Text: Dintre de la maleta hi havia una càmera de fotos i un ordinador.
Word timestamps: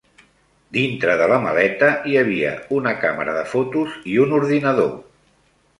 Dintre 0.77 1.17
de 1.21 1.27
la 1.33 1.37
maleta 1.43 1.89
hi 2.13 2.17
havia 2.23 2.55
una 2.81 2.95
càmera 3.05 3.37
de 3.39 3.47
fotos 3.55 3.97
i 4.15 4.21
un 4.27 4.39
ordinador. 4.41 4.95